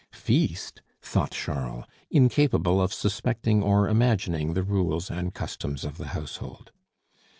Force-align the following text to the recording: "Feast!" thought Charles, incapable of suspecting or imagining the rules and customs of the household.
"Feast!" 0.13 0.81
thought 0.99 1.29
Charles, 1.29 1.85
incapable 2.09 2.81
of 2.81 2.91
suspecting 2.91 3.61
or 3.61 3.87
imagining 3.87 4.55
the 4.55 4.63
rules 4.63 5.11
and 5.11 5.31
customs 5.35 5.85
of 5.85 5.99
the 5.99 6.07
household. 6.17 6.71